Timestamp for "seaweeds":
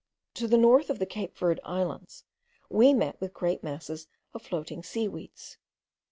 4.81-5.59